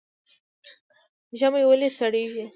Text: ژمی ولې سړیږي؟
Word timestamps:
ژمی 1.39 1.63
ولې 1.67 1.89
سړیږي؟ 1.97 2.45